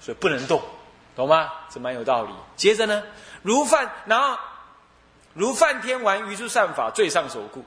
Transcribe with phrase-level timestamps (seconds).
[0.00, 0.60] 所以不能动，
[1.14, 1.50] 懂吗？
[1.70, 2.30] 这蛮有道理。
[2.56, 3.02] 接着呢，
[3.42, 4.38] 如犯，然后
[5.34, 7.64] 如犯天王于诸善法最上所故。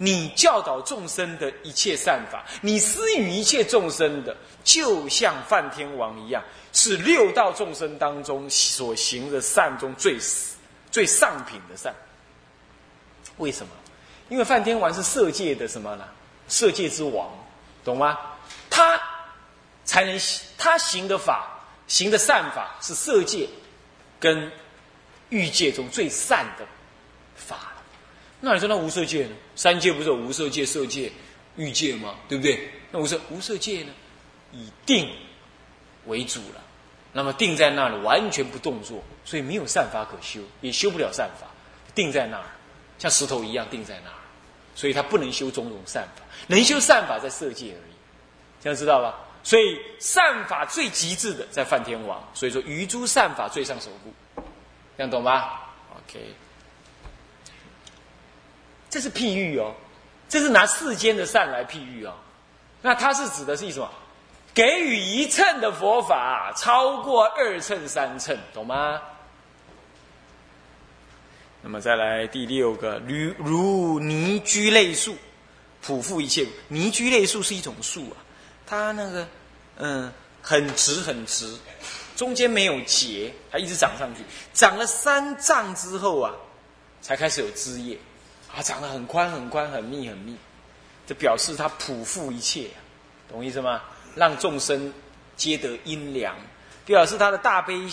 [0.00, 6.40] 你教导众生的一切善法，你施予一切众生的，就像梵天王一样，
[6.72, 10.16] 是六道众生当中所行的善中最
[10.92, 11.92] 最上品的善。
[13.38, 13.72] 为什么？
[14.28, 16.04] 因为梵天王是色界的什么呢？
[16.46, 17.28] 色界之王，
[17.84, 18.16] 懂吗？
[18.70, 19.00] 他
[19.88, 20.20] 才能
[20.58, 23.48] 他行的法，行的善法是色界
[24.20, 24.52] 跟
[25.30, 26.66] 欲界中最善的
[27.34, 27.72] 法。
[28.38, 29.34] 那你说那无色界呢？
[29.56, 31.10] 三界不是有无色界、色界、
[31.56, 32.16] 欲界吗？
[32.28, 32.70] 对不对？
[32.90, 33.92] 那无色无色界呢？
[34.52, 35.10] 以定
[36.04, 36.62] 为主了。
[37.14, 41.46] 那么定在那里，完全不动作，所以没有善法可修，也修不了善法。
[41.94, 42.44] 定在那儿，
[42.98, 44.20] 像石头一样定在那儿，
[44.74, 46.22] 所以他不能修种种善法。
[46.46, 47.92] 能修善法在色界而已，
[48.62, 49.18] 这样知道吧？
[49.42, 54.42] 所以善法最极致的在梵天王，所以说于诸善法最上首部，
[54.96, 56.34] 这样懂吧？OK。
[58.90, 59.74] 这是譬喻哦，
[60.28, 62.14] 这是拿世间的善来譬喻哦。
[62.80, 63.90] 那它是指的是什么？
[64.54, 69.00] 给予一乘的佛法，超过二乘、三乘，懂吗？
[71.60, 75.16] 那么再来第六个，如如泥居类树，
[75.82, 76.46] 普覆一切。
[76.68, 78.16] 泥居类树是一种树啊，
[78.68, 79.26] 它那个
[79.76, 81.56] 嗯很直很直，
[82.16, 86.34] 中间没有节，它一直长上去，长了三丈之后啊，
[87.00, 87.98] 才开始有枝叶。
[88.54, 90.34] 啊，长得很宽很宽很密很密，
[91.06, 92.70] 这表示它普覆一切，
[93.28, 93.82] 懂意思吗？
[94.14, 94.92] 让众生
[95.36, 96.34] 皆得阴凉，
[96.86, 97.86] 表示他的大悲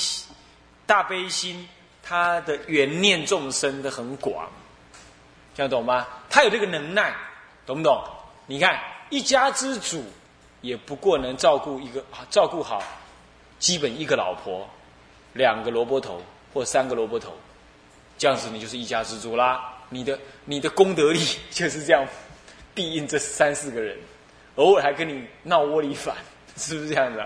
[0.85, 1.67] 大悲心，
[2.01, 4.49] 他的缘念众生的很广，
[5.53, 6.07] 这样懂吗？
[6.29, 7.13] 他有这个能耐，
[7.65, 8.01] 懂不懂？
[8.47, 8.79] 你看
[9.09, 10.05] 一家之主，
[10.65, 12.81] 也不过能照顾一个照顾好
[13.59, 14.67] 基本一个老婆，
[15.33, 16.19] 两个萝卜头
[16.51, 17.31] 或三个萝卜头，
[18.17, 19.71] 这样子你就是一家之主啦。
[19.89, 21.19] 你的你的功德力
[21.51, 22.03] 就是这样，
[22.73, 23.95] 庇应这三四个人，
[24.55, 26.15] 偶尔还跟你闹窝里反，
[26.57, 27.23] 是不是这样子？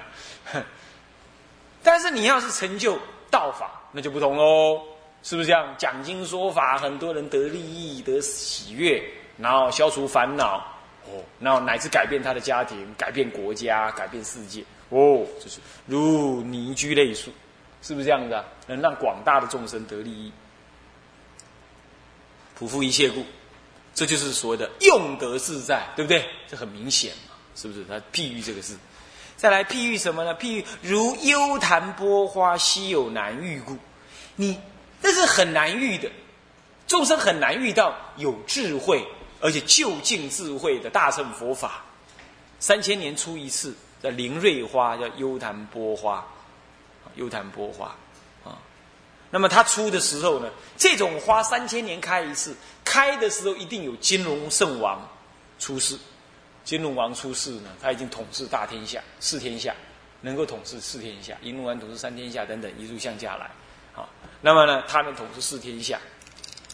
[1.82, 3.00] 但是你要是成就
[3.32, 4.82] 道法，那就不同喽，
[5.24, 5.74] 是不是这样？
[5.78, 9.02] 讲经说法，很多人得利益、得喜悦，
[9.38, 10.62] 然后消除烦恼，
[11.12, 17.32] 哦，然后乃至改变他的家庭、改变国家、改变世界，哦，就是如泥居类树，
[17.82, 18.44] 是不是这样子？
[18.68, 20.32] 能让广大的众生得利益。
[22.56, 23.26] 普覆一切故，
[23.96, 26.26] 这就是所谓的用德自在，对不对？
[26.48, 27.86] 这很明显嘛，是不是？
[27.86, 28.76] 他譬喻这个事，
[29.38, 30.36] 再来譬喻什么呢？
[30.36, 33.78] 譬喻如幽潭波花，稀有难遇故。
[34.36, 34.60] 你
[35.02, 36.12] 这是很难遇的，
[36.86, 39.08] 众生很难遇到有智慧
[39.40, 41.84] 而且就近智慧的大乘佛法。
[42.60, 43.74] 三千年出一次，
[44.04, 46.28] 叫灵瑞花，叫幽檀波花，
[47.16, 47.96] 幽檀波花。
[48.44, 48.58] 啊
[49.32, 55.00] 那么它出的时候呢，这种花三千年开一次，开的时候一定有金龙圣王
[55.60, 55.98] 出世。
[56.66, 59.74] 金龙王出世呢，他已经统治大天下，四天下，
[60.22, 61.38] 能够统治四天下。
[61.44, 63.50] 银龙王统治三天下等等，一路向下来。
[63.94, 64.10] 好，
[64.42, 66.00] 那么呢，他能统治四天下，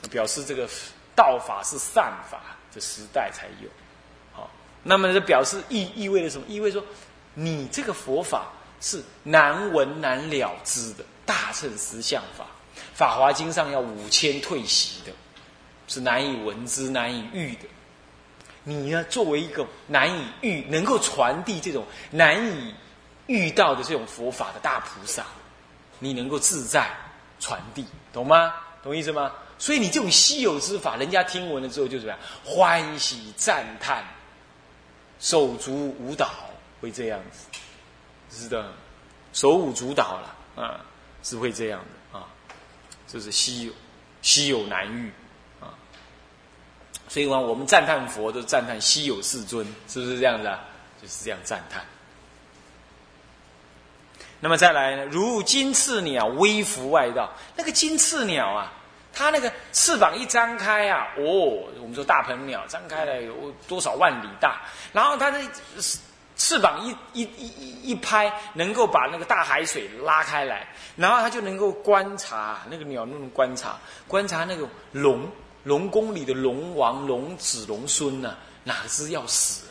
[0.10, 0.68] 表示这个
[1.16, 2.42] 道法是善法
[2.74, 3.70] 的时代才有。
[4.34, 4.50] 好，
[4.84, 6.46] 那么这表示意意味着什么？
[6.48, 6.88] 意味着说，
[7.34, 8.48] 你这个佛法
[8.82, 11.06] 是难闻难了之的。
[11.26, 12.44] 大乘实相法，
[12.94, 15.12] 《法华经》上要五千退席的，
[15.88, 17.68] 是难以闻之、难以遇的。
[18.64, 22.76] 你呢，作为一个难以遇、能够传递这种难以
[23.26, 25.26] 遇到的这种佛法的大菩萨，
[25.98, 26.88] 你能够自在
[27.40, 28.54] 传递，懂吗？
[28.84, 29.32] 懂意思吗？
[29.58, 32.20] 所以你这种稀有之法，人家听闻了之后就怎么样？
[32.44, 34.04] 欢喜赞叹，
[35.20, 36.30] 手足舞蹈，
[36.82, 37.48] 会这样子，
[38.30, 38.72] 是的，
[39.34, 40.86] 手舞足蹈了啊。
[41.28, 42.28] 是会这样的啊，
[43.08, 43.74] 这是稀有，
[44.22, 45.12] 稀有难遇
[45.60, 45.74] 啊。
[47.10, 50.64] 所以话，我们赞叹佛都赞叹稀有世尊，是不是这样子啊？
[51.02, 51.84] 就是这样赞叹。
[54.40, 55.06] 那么再来呢？
[55.06, 58.72] 如金翅鸟微服外道，那个金翅鸟啊，
[59.16, 61.24] 它那个翅膀一张开啊，哦，
[61.82, 64.62] 我们说大鹏鸟张开了有多少万里大，
[64.94, 65.42] 然后它的。
[66.38, 70.68] 翅膀一一一一一拍，能够把那个大海水拉开来，
[70.98, 75.32] 然后它就能够观察那个鸟，那种观察观察那个龙
[75.64, 78.36] 龙宫里的龙王、龙子、龙孙呢，
[78.66, 79.64] 哪只要死？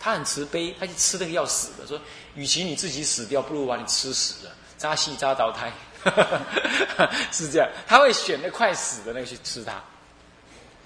[0.00, 2.00] 他很慈悲，他就吃那个要死的，说
[2.36, 5.70] 与其你自己死掉，不如把你吃死了，扎细扎倒胎，
[7.32, 7.68] 是这样。
[7.86, 9.82] 他会选那快死的那个去吃它，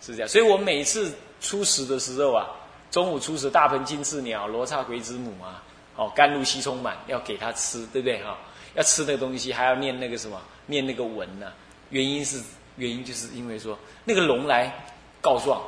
[0.00, 0.28] 是这样。
[0.28, 2.46] 所以我每次出食的时候啊。
[2.88, 5.60] 中午出食大鹏金翅鸟罗刹鬼子母啊，
[5.96, 8.38] 哦，甘露西充满，要给他吃，对不对哈？
[8.74, 11.52] 要吃那个东西，还要念那个什么，念那个文呢？
[11.90, 12.40] 原因是
[12.76, 14.72] 原因，就是因为说那个龙来
[15.20, 15.60] 告状，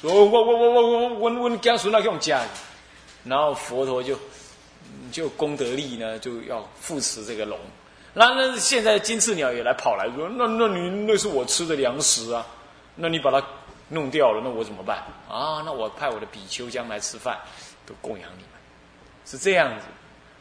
[0.00, 2.40] 说我我我我我我我家属那用家，
[3.24, 4.16] 然后佛陀就
[5.10, 7.58] 就功德力呢，就要扶持这个龙。
[8.16, 12.46] 那那现在金翅鸟也来跑来说，那那你那是我吃的粮食啊，
[12.94, 13.44] 那你把它
[13.88, 15.62] 弄掉了，那我怎么办啊？
[15.64, 17.36] 那我派我的比丘将来吃饭，
[17.84, 18.50] 都供养你们，
[19.26, 19.86] 是这样子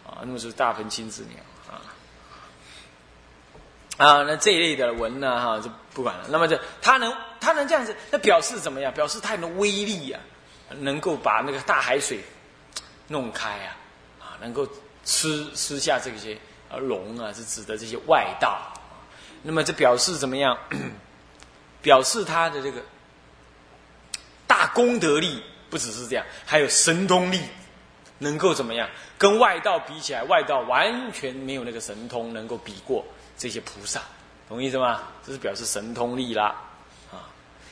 [0.08, 0.20] 啊。
[0.22, 1.81] 那么是大鹏金翅鸟啊
[3.98, 6.26] 啊，那这一类的文呢，哈就不管了。
[6.30, 7.12] 那么这它能
[7.42, 8.94] 它能这样子，那表示怎么样？
[8.94, 10.22] 表示它的威力啊，
[10.69, 12.19] 能够把那个大海水
[13.08, 13.76] 弄开啊，
[14.22, 14.68] 啊，能够
[15.04, 16.38] 吃吃下这些。
[16.74, 18.74] 而龙啊，是指的这些外道，
[19.44, 20.58] 那么这表示怎么样？
[21.84, 22.81] 表示他的这个
[24.48, 27.42] 大功德力不只是这样，还有神通力，
[28.20, 28.90] 能够怎么样？
[29.18, 33.06] 跟外道比起来，外道完全没有那个神通能够比过
[33.38, 34.02] 这些菩萨，
[34.48, 35.04] 懂意思吗？
[35.26, 36.56] 这是表示神通力啦。
[37.12, 37.28] 啊，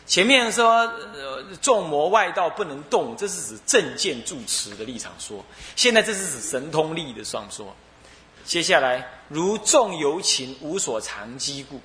[0.05, 5.45] 前面说呃众魔外道不能动，这是指正见住持的立场说，
[5.77, 7.73] 现在这是指神通力的上说。
[8.51, 11.79] 接下来，如众游禽无所藏积故，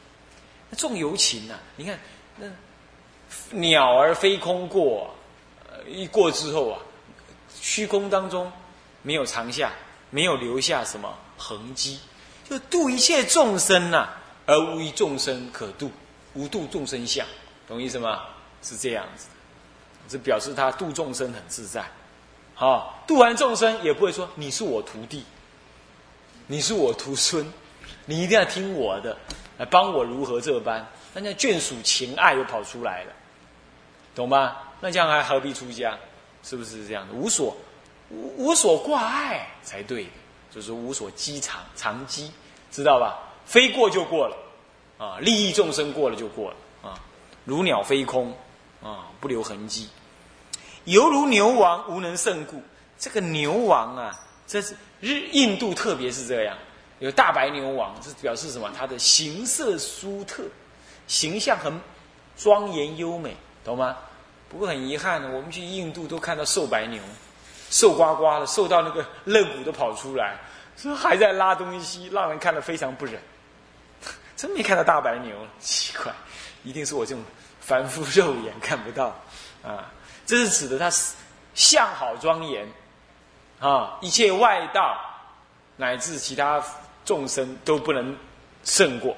[0.76, 1.96] 众游禽呐，你看
[2.38, 2.48] 那
[3.56, 5.14] 鸟儿飞空过，
[5.86, 6.80] 一过之后啊，
[7.54, 8.50] 虚空当中
[9.02, 9.70] 没有藏下，
[10.10, 12.00] 没有留下什么痕迹，
[12.50, 14.08] 就度一切众生呐，
[14.44, 15.92] 而无一众生可度，
[16.34, 17.24] 无度众生相，
[17.68, 18.22] 懂意思吗？
[18.60, 19.28] 是这样子，
[20.08, 21.88] 这表示他度众生很自在，
[22.56, 25.24] 好，度完众生也不会说你是我徒弟。
[26.48, 27.52] 你是我徒孙，
[28.04, 29.16] 你一定要听我的，
[29.58, 30.86] 来帮我如何这般？
[31.12, 33.12] 那那眷属情爱又跑出来了，
[34.14, 34.56] 懂吗？
[34.80, 35.98] 那这样还何必出家？
[36.44, 37.14] 是不是这样的？
[37.14, 37.56] 无所
[38.10, 40.06] 无无所挂碍才对，
[40.54, 42.30] 就是无所积藏藏积，
[42.70, 43.18] 知道吧？
[43.44, 44.36] 飞过就过了，
[45.04, 46.56] 啊，利益众生过了就过了，
[46.88, 47.00] 啊，
[47.44, 48.32] 如鸟飞空，
[48.80, 49.88] 啊，不留痕迹，
[50.84, 52.62] 犹如牛王无能胜故。
[52.98, 54.22] 这个牛王啊。
[54.46, 56.56] 这是日印度，特别是这样，
[57.00, 58.70] 有大白牛王，这表示什么？
[58.76, 60.44] 它的形色殊特，
[61.06, 61.72] 形象很
[62.36, 63.96] 庄严优美，懂吗？
[64.48, 67.02] 不过很遗憾的，我们去印度都看到瘦白牛，
[67.70, 70.38] 瘦呱呱的，瘦到那个肋骨都跑出来，
[70.76, 73.20] 说还在拉东西，让人看了非常不忍。
[74.36, 76.12] 真没看到大白牛，奇怪，
[76.62, 77.24] 一定是我这种
[77.60, 79.06] 凡夫肉眼看不到
[79.64, 79.90] 啊！
[80.26, 80.90] 这是指的它
[81.54, 82.68] 相好庄严。
[83.60, 83.98] 啊！
[84.00, 84.98] 一切外道
[85.76, 86.62] 乃至其他
[87.04, 88.16] 众生都不能
[88.64, 89.16] 胜过，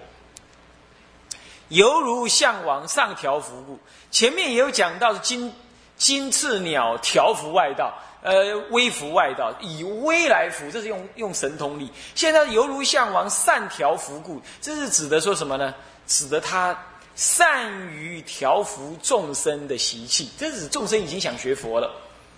[1.69, 3.79] 犹如项王上调伏故。
[4.11, 5.53] 前面也有讲到金
[5.97, 7.93] 金翅鸟调伏外道，
[8.23, 11.91] 呃，微服外道，以微来服，这是用用神通力。
[12.15, 15.75] 现在犹如项王善调伏故，这是指的说什么呢？
[16.07, 16.77] 指的他
[17.17, 21.91] 善于调伏众生的习气，这是众生已经想学佛了，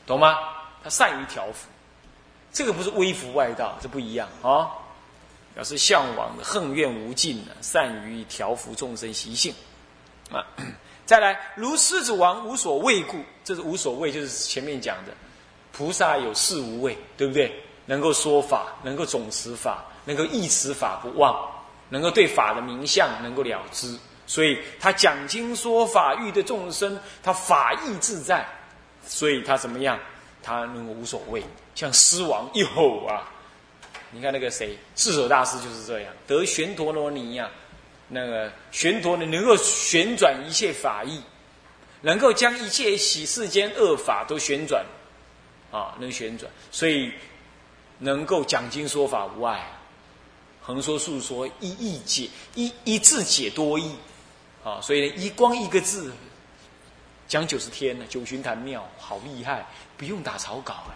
[0.07, 0.39] 懂吗？
[0.83, 1.69] 他善于调伏。
[2.53, 4.69] 这个不是微服外道，这不一样啊！
[5.55, 9.53] 表示向往的恨怨无尽的，善于调伏众生习性
[10.31, 10.45] 啊。
[11.07, 15.13] 再来，如狮子王无所畏故，这是无所谓，就是前面讲的
[15.73, 17.53] 菩萨有事无畏，对不对？
[17.87, 21.37] 能够说法，能够总持法，能够忆持法不忘，
[21.89, 28.47] 能够对法的名相能够了知，所以他讲经说法，遇的众生，他法意自在，
[29.05, 29.99] 所以他怎么样？
[30.43, 31.43] 他能够无所谓。
[31.75, 33.31] 像狮王一吼啊！
[34.13, 37.49] 你看那个谁，智者大师就是这样，得玄陀罗尼呀。
[38.13, 41.23] 那个玄陀呢，能够旋转一切法意，
[42.01, 44.85] 能够将一切喜世间恶法都旋转，
[45.71, 47.13] 啊，能旋转，所以
[48.01, 49.65] 能够讲经说法无碍，
[50.61, 53.95] 横说竖说一意解一一字解多义，
[54.65, 56.13] 啊，所以呢一光一个字
[57.31, 59.65] 讲九十天呢，九旬坛庙好厉害，
[59.97, 60.93] 不用打草稿啊。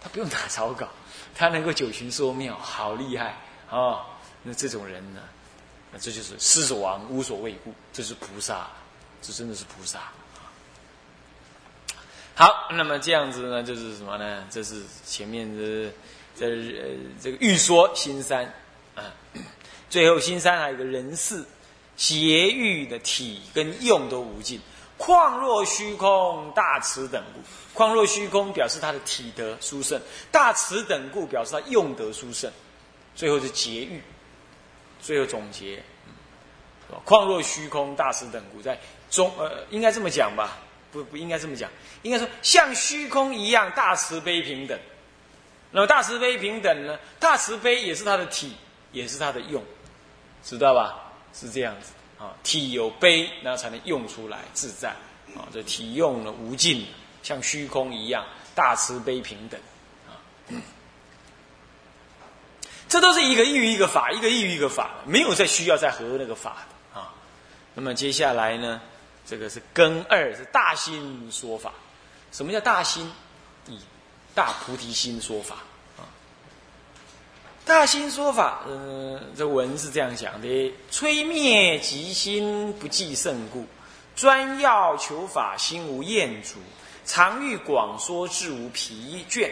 [0.00, 0.88] 他不用打草稿，
[1.32, 3.36] 他能够九旬说妙，好厉害
[3.70, 4.04] 啊！
[4.42, 5.20] 那这种人呢，
[5.92, 8.68] 那这就是狮子王无所畏故，这是菩萨，
[9.20, 10.00] 这真的是菩萨。
[12.34, 14.44] 好，那么这样子呢，就是什么呢？
[14.50, 15.92] 这是前面的
[16.36, 16.88] 这呃
[17.20, 18.44] 这个欲说新三
[18.96, 19.04] 啊，
[19.88, 21.44] 最后新三还有一个人事，
[21.96, 24.60] 邪欲的体跟用都无尽。
[24.96, 27.40] 况若虚空，大慈等故。
[27.74, 32.50] 况若虚空表示他的体德殊胜，大慈等故表示他用德殊胜。
[33.14, 34.02] 最后是结语，
[35.00, 35.82] 最后总结。
[37.04, 38.78] 况若虚空，大慈等故，在
[39.10, 40.58] 中呃，应该这么讲吧？
[40.92, 41.70] 不不应该这么讲，
[42.02, 44.78] 应该说像虚空一样大慈悲平等。
[45.70, 46.98] 那么大慈悲平等呢？
[47.18, 48.54] 大慈悲也是他的体，
[48.92, 49.64] 也是他的用，
[50.44, 51.10] 知道吧？
[51.32, 54.90] 是这样子啊，体有悲，那才能用出来自在
[55.34, 55.50] 啊。
[55.52, 56.86] 这体用呢无尽，
[57.20, 58.24] 像虚空一样，
[58.54, 59.60] 大慈悲平等
[60.06, 60.14] 啊。
[62.88, 67.12] 这都是一个异于一个法，一个异于一个法，没有再需要再合那个法的啊。
[67.74, 68.80] 那么接下来呢，
[69.26, 71.72] 这个是根二，是大心说法。
[72.30, 73.10] 什么叫大心？
[73.66, 73.80] 以
[74.32, 75.56] 大菩提心说法。
[77.64, 83.64] 大心说法，嗯，这文是这样讲的：吹灭即心，不计胜故；
[84.16, 86.58] 专要求法，心无厌足；
[87.06, 89.48] 常欲广说，志无疲倦。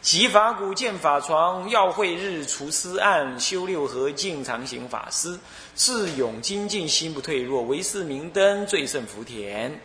[0.00, 5.36] 集法古见法床，要会日除思案，修六合境常行法师，
[5.74, 9.80] 智勇精进心不退弱，唯是明灯最胜福田。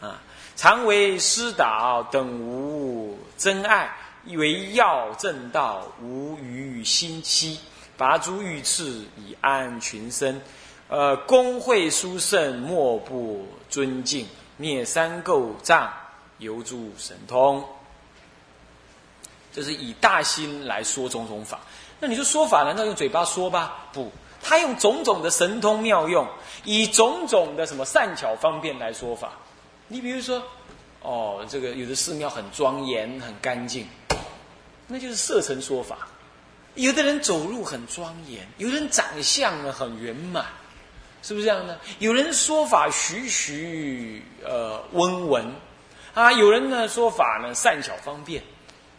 [0.00, 0.22] 啊，
[0.54, 3.90] 常为师导等无真爱，
[4.34, 7.60] 为要正道无余心期，
[7.96, 10.40] 拔诸欲刺以安群生。
[10.88, 15.92] 呃，公会殊胜莫不尊敬，灭三垢障
[16.38, 17.62] 犹诸神通。
[19.52, 21.60] 这是以大心来说种种法，
[21.98, 23.86] 那你说说法难道用嘴巴说吧？
[23.92, 26.28] 不，他用种种的神通妙用，
[26.62, 29.32] 以种种的什么善巧方便来说法。
[29.88, 30.42] 你比如说，
[31.00, 33.86] 哦，这个有的寺庙很庄严、很干净，
[34.88, 35.96] 那就是色尘说法；
[36.74, 40.44] 有的人走路很庄严，有人长相呢很圆满，
[41.22, 41.76] 是不是这样呢？
[41.98, 45.52] 有人说法徐徐呃温文，
[46.14, 48.42] 啊，有人呢说法呢善巧方便。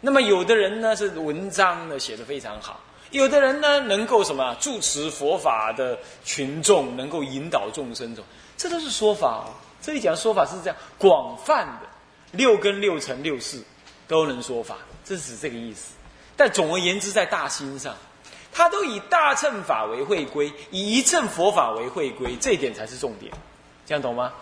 [0.02, 2.80] 那么有的人呢是文章呢写的非常好，
[3.12, 8.24] 有的人呢能够什么住持佛法的群众，能够引导众生中，
[8.58, 9.50] 这都是说法哦。
[9.82, 11.88] 这里讲说法是这样广泛的，
[12.32, 13.64] 六根六尘六事
[14.08, 14.76] 都能说法，
[15.08, 15.94] 这是这个意思。
[16.36, 17.96] 但总而言之，在大心上，
[18.52, 23.32] 他都以大乘法为会归，以一乘佛法为会归，这一点才是重点。
[23.86, 24.34] 这样懂吗？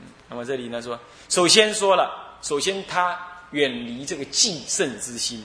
[0.00, 0.06] 嗯。
[0.28, 3.26] 那么这里呢说，首先说了，首先他。
[3.52, 5.44] 远离这个敬圣之心。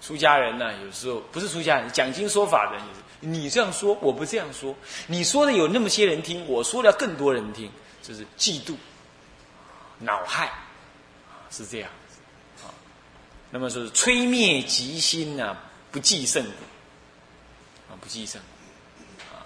[0.00, 2.78] 出家人呢，有时候不是出家人，讲经说法的。
[3.18, 4.72] 你这样说，我不这样说。
[5.08, 7.68] 你说的有那么些人听，我说的要更多人听，
[8.00, 8.76] 就是嫉妒、
[9.98, 10.52] 恼害，
[11.50, 12.72] 是这样子啊。
[13.50, 15.56] 那么说是吹灭吉心呢，
[15.90, 16.44] 不计胜
[17.88, 18.40] 啊，不计胜
[19.32, 19.42] 啊，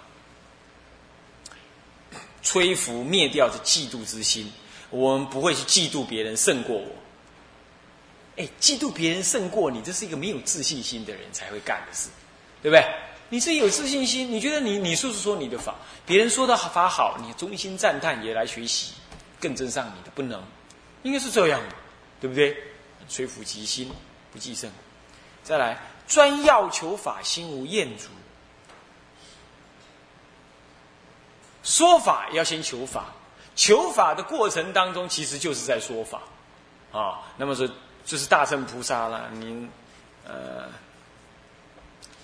[2.41, 4.51] 吹拂灭掉这嫉妒之心。
[4.91, 6.87] 我们不会去嫉妒别人胜过我。
[8.37, 12.09] 哎，嫉妒别人胜过你，这是一个没有自信心的人才会干的事，
[12.61, 12.85] 对不对？
[13.29, 15.73] 你是有自信心，你觉得你你说是说你的法，
[16.05, 18.93] 别人说的法好，你衷心赞叹也来学习，
[19.39, 20.43] 更增上你的不能，
[21.01, 21.75] 应该是这样的，
[22.19, 22.55] 对不对？
[23.07, 23.91] 吹拂其心，
[24.31, 24.71] 不计胜。
[25.43, 28.09] 再来，专要求法，心无厌足。
[31.61, 33.05] 说法要先求法。
[33.55, 36.21] 求法的过程当中，其实就是在说法，
[36.91, 37.65] 啊，那么说
[38.03, 39.29] 就是大乘菩萨了。
[39.31, 39.69] 您
[40.25, 40.67] 呃，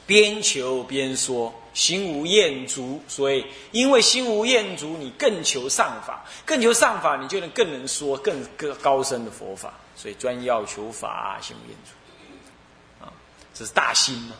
[0.06, 9.74] 边求边说，心无厌足，所以因为心无厌足，你更求上法，更求上法，你就能更能说更更高深的佛法。
[9.96, 13.14] 所以专要求法，心无厌足，啊，
[13.54, 14.36] 这是大心嘛，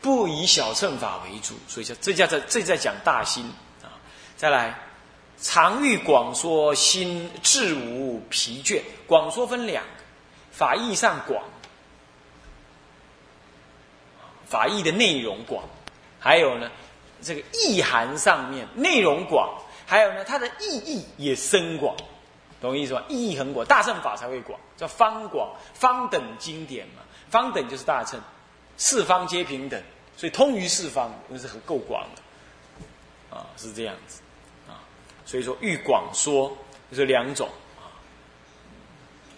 [0.00, 3.44] 不以小乘法为主，所以叫这叫在这在讲大心
[3.82, 3.88] 啊。
[4.36, 4.78] 再来。
[5.42, 8.80] 常欲广说，心智无疲倦。
[9.06, 9.90] 广说分两个，
[10.52, 11.42] 法义上广，
[14.46, 15.62] 法义的内容广；
[16.20, 16.70] 还有呢，
[17.22, 21.96] 这个意涵上面内容广，还有呢，它的意义也深广，
[22.60, 23.04] 懂我意思吧？
[23.08, 27.02] 意义很广，大乘法才会广，叫方广，方等经典嘛。
[27.30, 28.20] 方等就是大乘，
[28.76, 29.82] 四方皆平等，
[30.16, 34.20] 所以通于四方，那是很够广的，啊，是这样子。
[34.68, 34.78] 啊
[35.24, 36.56] 所以说，欲广说
[36.90, 37.48] 就是两种，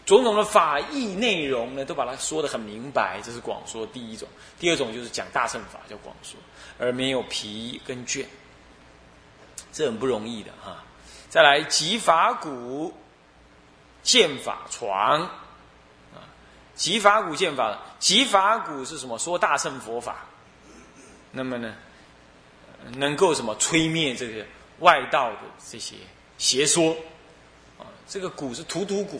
[0.06, 4.26] 种种的法义内容呢，都把它说的很明白，这是广说第一种。
[4.58, 6.40] 第二种就是讲大乘法叫广说，
[6.78, 8.24] 而没有疲跟倦，
[9.72, 10.82] 这很不容易的哈。
[11.28, 12.94] 再来集法古
[14.02, 15.20] 见法床
[16.14, 16.24] 啊，
[16.74, 19.18] 集法古见法，集法古是什么？
[19.18, 20.24] 说大乘佛法，
[21.32, 21.74] 那么呢，
[22.94, 24.46] 能够什么吹灭这个？
[24.80, 25.38] 外道的
[25.70, 25.96] 这些
[26.36, 26.94] 邪说，
[27.78, 29.18] 啊，这个蛊是涂毒蛊，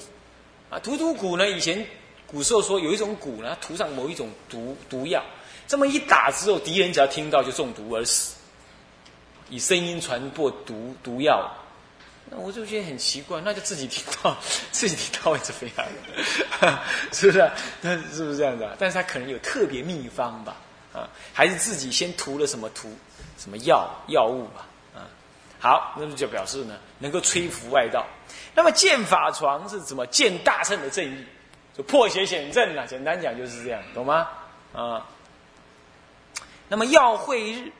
[0.71, 1.87] 啊，涂毒蛊呢，以前
[2.27, 5.23] 古时候说有一种蛊呢，涂上某一种毒毒药，
[5.69, 8.35] 这么一打之后，敌人只要听到就中毒而死，
[9.49, 11.49] 以声音传播毒毒药，
[12.29, 14.37] 那我就觉得很奇怪，那就自己听到，
[14.73, 15.87] 自己听到会怎么样？
[17.13, 17.51] 是不是？
[17.81, 18.75] 那是不是这样子啊？
[18.79, 20.57] 但是他可能有特别秘方吧？
[20.93, 22.91] 啊，还是自己先涂了什么涂
[23.39, 24.67] 什么药药物吧？
[25.67, 28.07] 好，那么就表示呢，能够吹拂外道。
[28.55, 31.27] 那么剑法床是怎么见大圣的正义？
[31.77, 32.87] 就破邪显正啊！
[32.87, 34.29] 简单讲就是这样，懂吗？
[34.73, 35.05] 啊。
[36.69, 37.73] 那么要会日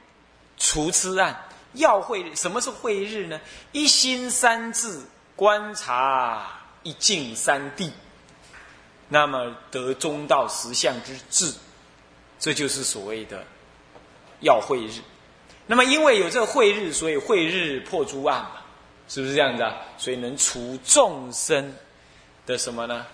[0.57, 1.45] 除痴案。
[1.75, 3.41] 要会什么是会日呢？
[3.71, 5.01] 一心三智
[5.37, 7.91] 观察一境三谛，
[9.09, 11.55] 那么得中道实相之智，
[12.41, 13.45] 这就是所谓的
[14.41, 15.03] 要会日。
[15.67, 18.53] 那么因为有这个会日，所以会日破诸暗嘛，
[19.09, 19.77] 是不是这样子啊？
[19.99, 21.75] 所以能除众生
[22.47, 23.05] 的什么呢？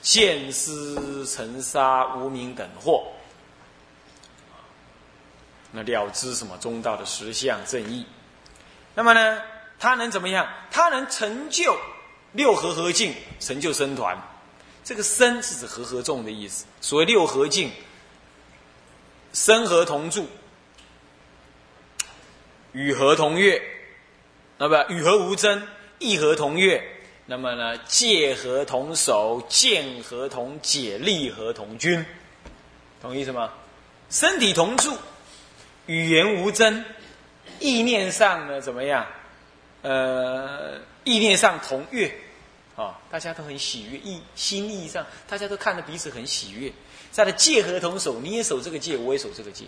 [0.00, 3.02] 见思尘沙无名等惑。
[5.70, 8.06] 那了知什么中道的实相正义？
[8.94, 9.42] 那么呢，
[9.78, 10.48] 他能怎么样？
[10.70, 11.76] 他能成就
[12.32, 14.16] 六合合境，成就僧团。
[14.82, 16.64] 这个僧是指和合众的意思。
[16.80, 17.70] 所谓六合境，
[19.34, 20.26] 僧合同住，
[22.78, 23.60] 与和同乐，
[24.56, 25.66] 那么与和无争，
[25.98, 26.80] 义和同乐。
[27.26, 32.06] 那么呢，戒和同守，见和同解，利和同君，
[33.02, 33.52] 同意思吗？
[34.10, 34.96] 身体同住。
[35.86, 36.84] 语言无争，
[37.58, 39.04] 意念上呢怎么样？
[39.82, 42.14] 呃，意念上同悦，
[42.76, 46.72] 啊，大家都很喜悦，意心意上大家都看着彼此很喜悦。
[47.10, 49.64] 再来戒和同守，你也守这个戒，我也守这个戒。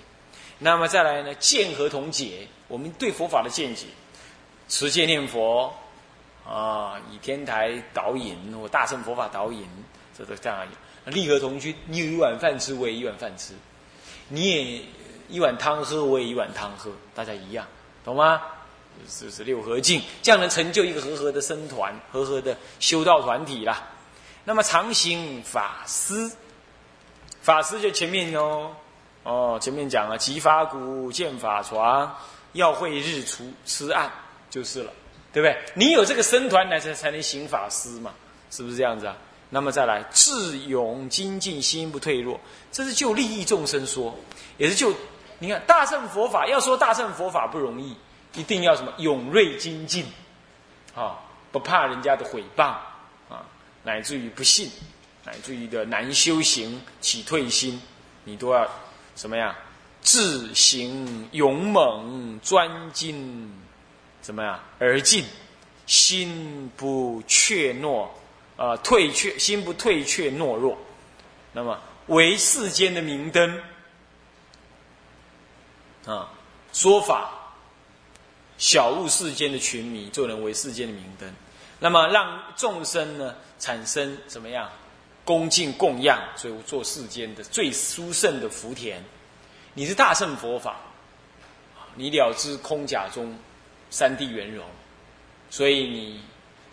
[0.61, 3.87] 那么再来呢，见和同解，我们对佛法的见解，
[4.69, 5.75] 持戒念佛，
[6.47, 9.67] 啊，以天台导引或大乘佛法导引，
[10.17, 10.65] 这都这样。
[11.07, 13.55] 利和同居，你有一碗饭吃，我也一碗饭吃，
[14.29, 14.83] 你也。
[15.31, 17.65] 一碗汤喝，我也一碗汤喝，大家一样，
[18.05, 18.43] 懂吗？
[19.09, 23.91] 是是六合敬，这样能成就一个和合的僧团，和合的修道团体啦。
[24.45, 26.33] 那么常行法师，
[27.41, 28.75] 法师就前面哦，
[29.23, 32.15] 哦，前面讲了，集法鼓，见法床，
[32.53, 34.11] 要会日出吃暗，
[34.49, 34.93] 就是了，
[35.33, 35.59] 对不对？
[35.75, 38.13] 你有这个僧团，来才才能行法师嘛，
[38.51, 39.17] 是不是这样子啊？
[39.49, 42.39] 那么再来，智勇精进，心不退弱，
[42.71, 44.17] 这是就利益众生说，
[44.57, 44.95] 也是就。
[45.43, 47.97] 你看大乘佛法，要说大乘佛法不容易，
[48.35, 50.05] 一定要什么勇锐精进，
[50.95, 51.19] 啊，
[51.51, 52.65] 不怕人家的毁谤，
[53.31, 53.41] 啊，
[53.83, 54.71] 乃至于不信，
[55.25, 57.81] 乃至于的难修行起退心，
[58.25, 58.69] 你都要
[59.21, 59.55] 什么呀？
[60.01, 63.53] 自行勇猛专精，
[64.23, 65.27] 怎么样而进？
[65.85, 68.09] 心不怯懦，
[68.57, 70.79] 啊，退却心不退却懦弱，
[71.53, 73.63] 那么为世间的明灯。
[76.07, 76.31] 啊，
[76.73, 77.31] 说法
[78.57, 81.31] 小悟世间的群迷，做人为世间的明灯。
[81.79, 84.71] 那么让众生呢产生怎么样
[85.31, 89.01] 恭敬供养，所以我做世间的最殊胜的福田。
[89.75, 90.75] 你是大乘佛法，
[91.95, 93.33] 你了知空假中
[93.91, 94.67] 三谛圆融，
[95.49, 96.21] 所以你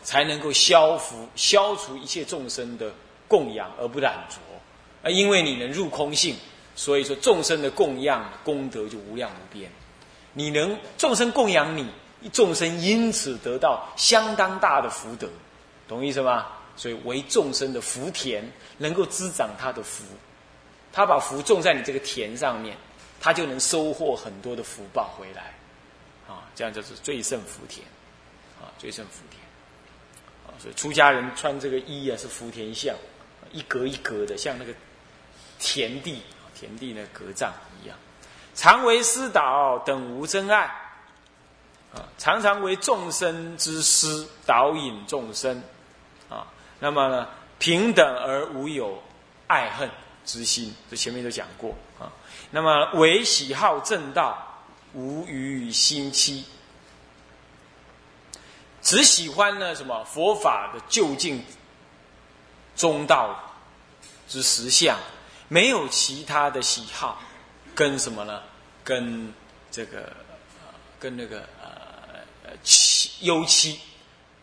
[0.02, 2.91] 才能够消福消除一切众生的
[3.28, 4.39] 供养而不染浊。
[5.04, 6.36] 而因为你能入空性。
[6.76, 9.72] 所以说，众生的供养功德就无量无边。
[10.34, 11.88] 你能众生供养你，
[12.34, 15.30] 众生因此得到相当大的福德，
[15.88, 16.48] 懂意思吗？
[16.78, 20.06] 所以为众生的福田，能够滋长他的福。
[20.94, 22.78] 他把福种在你这个田上面，
[23.20, 25.54] 他就能收获很多的福报回来。
[26.26, 27.86] 啊，这样就是最胜福田。
[28.62, 29.42] 啊，最胜福田。
[30.46, 32.96] 啊，所以出家人穿这个衣啊，是福田相，
[33.52, 34.74] 一格一格的，像那个
[35.60, 36.22] 田地。
[36.60, 37.96] 田地呢，格障一样，
[38.56, 40.63] 常为师导等无真爱，
[41.94, 45.62] 啊，常常为众生之师导引众生，
[46.80, 47.28] 那么呢，
[47.60, 49.02] 平等而无有
[49.48, 49.90] 爱恨
[50.26, 52.12] 之心，这前面都讲过啊。
[52.52, 54.63] 那么唯喜好正道，
[54.94, 56.46] 无于心期，
[58.82, 61.44] 只喜欢呢什么佛法的究竟
[62.76, 63.54] 中道
[64.28, 64.98] 之实相。
[65.50, 67.22] 没有其他的喜好，
[67.74, 68.42] 跟什么呢？
[68.84, 69.34] 跟
[69.72, 70.12] 这个，
[71.00, 73.80] 跟那个呃呃妻忧妻，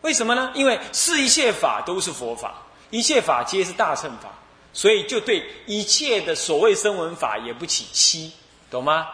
[0.05, 0.51] 为什么呢？
[0.53, 2.53] 因为是一切法都是佛法，
[2.91, 4.29] 一切法皆是大乘法，
[4.71, 8.31] 所以就对一切的所谓声闻法也不起欺，
[8.69, 9.07] 懂吗？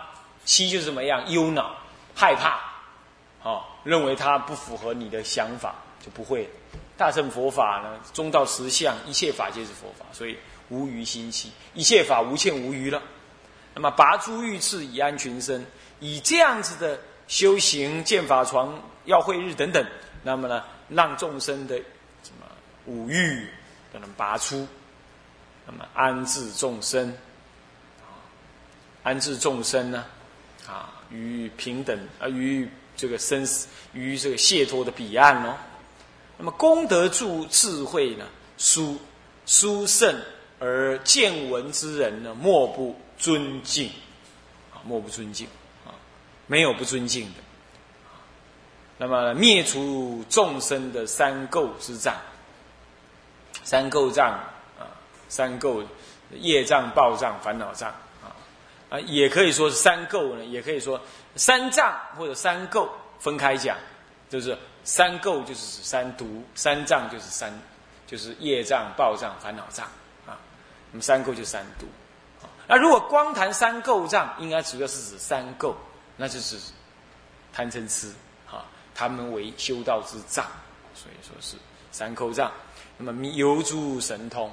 [0.44, 1.24] 欺就是怎么样？
[1.32, 1.74] 忧恼、
[2.14, 2.60] 害怕，
[3.42, 6.50] 哦，认为它不符合你的想法，就不会。
[6.98, 10.38] 大乘佛法呢，中道实相，一切法皆是佛法，所以。
[10.74, 13.02] 无余心期，一切法无欠无余了。
[13.74, 15.66] 那么拔诸欲刺以安群生，
[16.00, 19.86] 以这样子的修行、剑法床、要会日等等，
[20.24, 21.76] 那么呢，让众生的
[22.22, 22.46] 什么
[22.86, 23.48] 五欲
[23.94, 24.68] 都能拔出，
[25.66, 27.16] 那么安置众生，
[29.02, 30.06] 安置众生呢，
[30.68, 35.56] 啊，于平等啊，于这个生死，于这个解脱的彼岸哦。
[36.38, 38.28] 那么功德助智慧呢，
[38.58, 39.00] 殊
[39.46, 40.20] 殊胜
[40.60, 43.90] 而见闻之人呢，莫不尊敬，
[44.74, 45.48] 啊，莫不尊敬，
[45.86, 45.96] 啊，
[46.48, 47.51] 没有不尊敬的。
[49.02, 52.16] 那么灭除众生的三垢之障，
[53.64, 54.30] 三垢障
[54.78, 54.86] 啊，
[55.28, 55.84] 三垢
[56.30, 57.90] 业障、报障、烦恼障
[58.22, 58.30] 啊，
[58.92, 61.02] 啊，也可以说是三垢呢，也可以说
[61.36, 62.88] 三障或者三垢
[63.20, 63.76] 分开讲，
[64.30, 64.56] 就是。
[64.84, 67.54] 三垢就是指三毒，三障就是三，
[68.08, 69.86] 就是业障、报障、烦恼障
[70.26, 70.34] 啊。
[70.92, 71.86] 那么三垢就三毒。
[72.68, 75.76] 那如果光谈三垢障，应该主要是指三垢，
[76.18, 76.58] 那就是
[77.54, 78.12] 贪嗔痴，
[79.02, 80.46] 他们为修道之障，
[80.94, 81.58] 所以说是
[81.92, 82.52] 三垢障。
[83.00, 84.52] 那么游诸神通，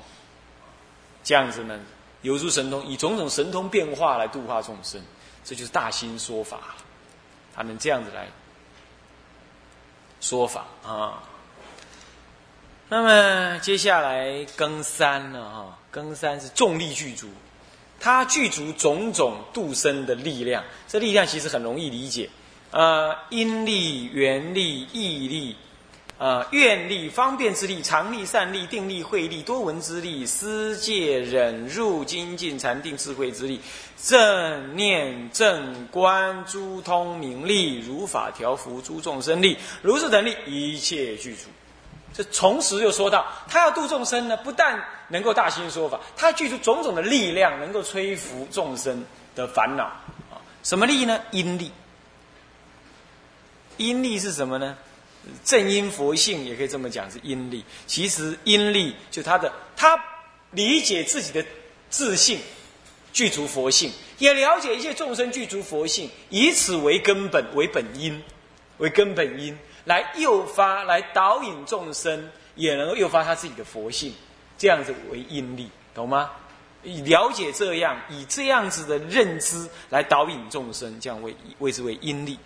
[1.23, 1.79] 这样子呢，
[2.23, 4.99] 游诸神通，以种种神通变化来度化众生，
[5.45, 6.77] 这就是大心说法，
[7.55, 8.27] 他能这样子来。
[10.23, 11.23] 说法啊，
[12.89, 15.45] 那么接下来庚三呢？
[15.45, 17.29] 哈，庚三是重力具足，
[18.01, 20.65] 它具足种种度生的力量。
[20.89, 22.31] 这力量其实很容易理解，
[22.71, 25.57] 呃，因力、缘力、义力。
[26.19, 33.61] 啊，愿力、方便之力、常力、善力、定力、慧力、多闻之力、思戒、忍入、精进、禅定、智慧之力、
[34.03, 41.43] 正念、正观、诸通明力、如法调伏诸众生力、如是等力，一切具足。
[42.13, 49.05] 这同时又说到，他要度众生呢，不但能够大心说法，他具足种种的力量，能够吹拂众生
[49.37, 49.85] 的烦恼。
[49.85, 51.21] 啊，什么力呢？
[51.31, 51.71] 因力。
[53.79, 54.77] 阴力是什么呢？
[55.45, 57.65] 正因佛性也可以这么讲，是阴力。
[57.87, 59.99] 其实阴力就他的，他
[60.53, 61.45] 理解自己的
[61.91, 62.39] 自信，
[63.13, 68.23] 具足佛性，也了解一切众生具足佛性，以此为根本，为本因，
[68.79, 74.15] 为根本因，来诱发，来导引众生，也能够诱发他自己的佛性，
[74.57, 76.31] 这样子为阴力，懂吗？
[76.85, 82.39] 以了解这样，以这样子的认知来导引众生，这样为谓之为阴力。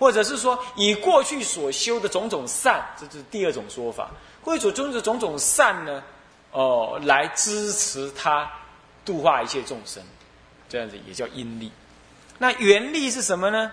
[0.00, 4.10] 或者是说，以过去所修的种种善，这是第二种说法。
[4.40, 6.02] 过去所修的种种善呢，
[6.50, 8.50] 哦，来支持他
[9.04, 10.02] 度化一切众生，
[10.70, 11.70] 这样子也叫因力。
[12.38, 13.70] 那缘力是什么呢？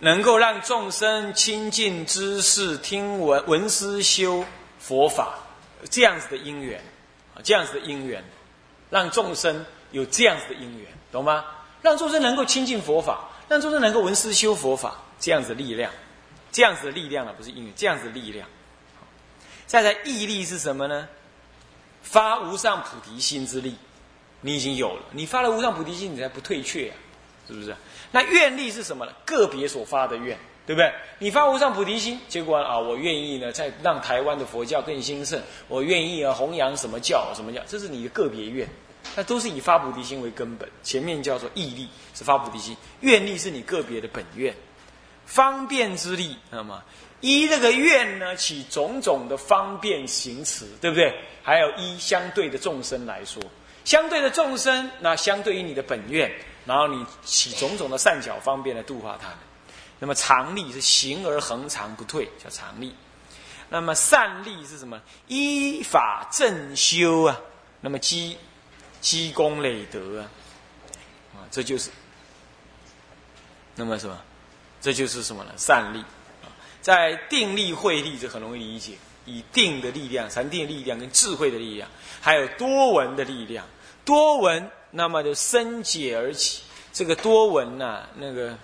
[0.00, 4.44] 能够让众生亲近知识、听闻闻思修
[4.78, 5.38] 佛法，
[5.88, 6.78] 这样子的因缘
[7.34, 8.22] 啊，这样子的因缘，
[8.90, 11.44] 让众生有这样子的因缘，懂吗？
[11.82, 15.90] 让众生能够亲近佛法，让众生能够闻思修佛法，这样子的力量，
[16.50, 18.48] 这样子的力量呢，不是因为这样子的力量。
[19.66, 21.08] 再来毅力是什么呢？
[22.02, 23.74] 发无上菩提心之力，
[24.40, 25.02] 你已经有了。
[25.12, 26.94] 你发了无上菩提心，你才不退却啊，
[27.46, 27.74] 是不是？
[28.10, 29.12] 那愿力是什么呢？
[29.24, 30.92] 个别所发的愿，对不对？
[31.18, 38.68] 你发无上菩提心，结果啊，我愿意呢，再让台湾的佛教更兴盛，我愿意啊，弘扬什么教什么教，这是你的个别愿。
[39.14, 44.54] 那都是以发菩提心为根本，前面叫做义力是发菩提心，愿力是你个别的本愿，
[45.26, 46.82] 方便之力，那么
[47.20, 51.14] 依这个愿呢，起种种的方便行持，对不对？
[51.42, 53.42] 还有依相对的众生来说，
[53.84, 56.32] 相对的众生，那相对于你的本愿，
[56.64, 59.36] 然后你起种种的善巧方便来度化他们。
[59.98, 62.94] 那么常力是行而恒常不退，叫常力。
[63.68, 65.00] 那么善力是什么？
[65.28, 67.38] 依法正修啊，
[67.82, 68.38] 那么积。
[69.02, 70.30] 积功累德啊，
[71.34, 71.90] 啊，这就是，
[73.74, 74.18] 那么什么？
[74.80, 75.52] 这就是什么呢？
[75.58, 75.98] 善力
[76.42, 76.48] 啊，
[76.80, 78.94] 在定力、慧力，这很容易理解。
[79.26, 81.88] 以定的力量、禅定的力量跟智慧的力量，
[82.22, 83.66] 还有多闻的力量，
[84.04, 86.62] 多闻，那么就深解而起。
[86.92, 88.56] 这个多闻呐，那个。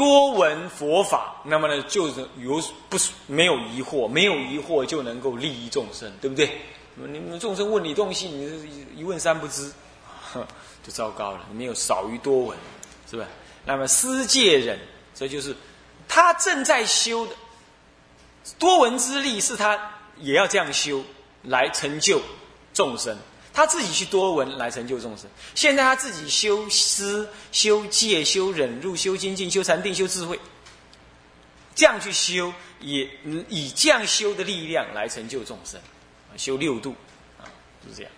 [0.00, 2.58] 多闻佛法，那么呢，就是有
[2.88, 6.50] 不没有疑惑，没有疑惑就能够利益众生，对不对？
[6.94, 9.70] 你们众生问你东西，你一问三不知，
[10.32, 10.42] 哼
[10.82, 11.40] 就糟糕了。
[11.50, 12.56] 你没有少于多闻，
[13.10, 13.26] 是吧？
[13.66, 14.78] 那么思戒忍，
[15.14, 15.54] 这就是
[16.08, 17.34] 他正在修的
[18.58, 19.78] 多闻之力，是他
[20.16, 21.04] 也要这样修
[21.42, 22.22] 来成就
[22.72, 23.14] 众生。
[23.52, 30.38] 他自己去多闻来成就众生，现在他自己修思、修戒、修忍、入、修精进、修禅定、修智慧，
[31.74, 33.08] 这样去修，也
[33.48, 35.80] 以这样修的力量来成就众生，
[36.36, 36.94] 修六度
[37.38, 37.44] 啊，
[37.84, 38.12] 就是这样。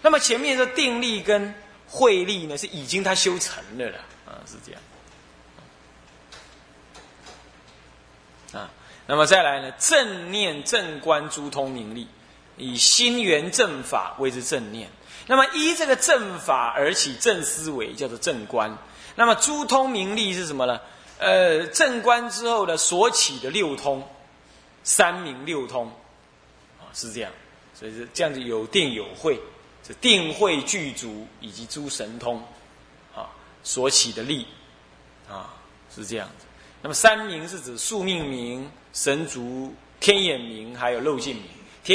[0.00, 1.54] 那么前面的定力跟
[1.86, 4.80] 慧力呢是已经他修成了了啊，是这样。
[8.52, 8.70] 啊，
[9.06, 12.08] 那么再来呢，正念正观诸通明利，
[12.58, 14.90] 以心缘正法为之正念。
[15.26, 18.76] 那么依这个正法而起正思维，叫做正观。
[19.14, 20.80] 那么诸通明利是什么呢？
[21.18, 24.06] 呃，正观之后呢，所起的六通，
[24.84, 25.86] 三明六通，
[26.78, 27.30] 啊，是这样。
[27.74, 29.38] 所以是这样子，有定有慧，
[29.86, 32.42] 这定慧具足以及诸神通，
[33.14, 33.28] 啊，
[33.62, 34.46] 所起的力，
[35.28, 35.54] 啊，
[35.94, 36.46] 是这样子。
[36.80, 41.44] 那么三明是指宿命明、神足、天眼明，还有漏尽明。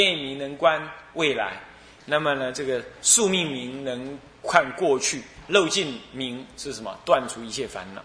[0.02, 1.60] 天眼明能观未来，
[2.04, 6.98] 那么呢，这个宿命明能看过去，漏尽明是什么？
[7.04, 8.02] 断除一切烦恼。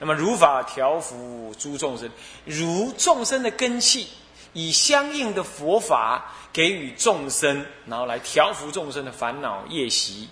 [0.00, 2.10] 那么如法调伏诸众生，
[2.44, 4.08] 如众生的根器。
[4.52, 10.28] 以相应的佛法给予众生，然后来调伏众生的烦恼业习，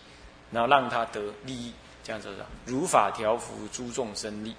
[0.51, 4.53] 然后让他得利益，这样子的如法调伏诸众生利，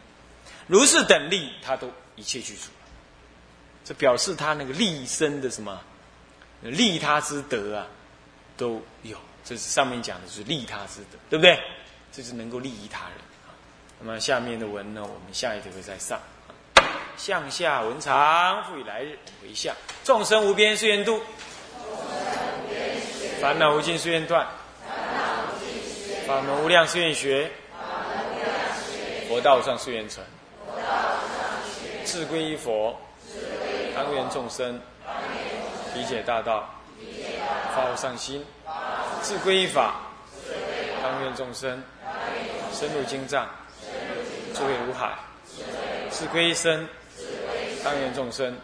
[0.65, 2.69] 如是等利，他都一切具足。
[3.83, 5.77] 这表示他那个利生的什么
[6.61, 7.87] 利他之德啊，
[8.57, 9.17] 都有。
[9.43, 11.59] 这是上面讲的是利他之德，对不对？
[12.11, 13.17] 这是能够利益他人。
[13.99, 16.19] 那么下面的文呢，我们下一节会再上。
[17.17, 19.75] 向下文长，复以来日为相。
[20.03, 21.21] 众生无边誓愿度，
[23.41, 24.47] 烦恼无尽誓愿断，
[26.25, 27.51] 法门无量誓愿学，
[29.27, 30.23] 佛道上誓愿成。
[32.05, 32.97] 志归一佛，
[33.93, 34.79] 当愿众生
[35.95, 36.69] 理解大道，
[37.75, 38.41] 发无上心；
[39.21, 39.95] 自归依法，
[41.01, 41.83] 当愿众生
[42.71, 43.47] 深入经藏，
[44.53, 45.17] 智慧如海；
[46.09, 46.87] 自归一生。
[47.83, 48.55] 当愿众生，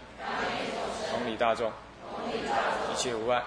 [1.10, 1.72] 同理大众，
[2.32, 3.42] 一切无碍。